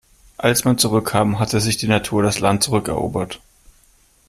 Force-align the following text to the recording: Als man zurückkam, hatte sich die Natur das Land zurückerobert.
Als 0.37 0.65
man 0.65 0.79
zurückkam, 0.79 1.37
hatte 1.37 1.59
sich 1.61 1.77
die 1.77 1.87
Natur 1.87 2.23
das 2.23 2.39
Land 2.39 2.63
zurückerobert. 2.63 3.39